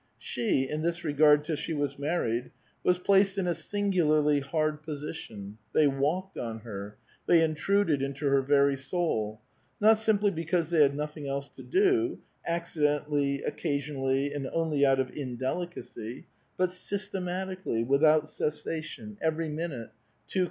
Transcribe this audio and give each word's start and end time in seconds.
"She, 0.17 0.67
in 0.67 0.81
this 0.81 1.03
regard 1.03 1.43
till 1.43 1.55
she 1.55 1.73
was 1.75 1.97
raaiTied, 1.97 2.49
was 2.83 2.97
placed 2.97 3.37
in 3.37 3.45
a 3.45 3.53
singularly 3.53 4.39
hard 4.39 4.81
position; 4.81 5.59
they 5.75 5.85
walked 5.87 6.39
on 6.39 6.61
her; 6.61 6.97
they 7.27 7.43
intruded 7.43 8.01
into 8.01 8.25
her 8.25 8.41
very 8.41 8.75
soul, 8.75 9.41
not 9.79 9.99
simply 9.99 10.31
because 10.31 10.71
they 10.71 10.81
had 10.81 10.95
nothins: 10.95 11.27
else 11.27 11.49
to 11.49 11.61
do, 11.61 12.17
accidentally, 12.47 13.43
occasionally, 13.43 14.33
and 14.33 14.47
only 14.51 14.83
out 14.83 14.99
of 14.99 15.11
indelicacy, 15.11 16.25
but 16.57 16.71
systematically, 16.71 17.83
without 17.83 18.27
cessation, 18.27 19.19
every 19.21 19.49
minute, 19.49 19.89
too 19.89 19.89
A 19.89 19.89
VITAL 19.89 19.89
QtJESflOif. 19.89 20.39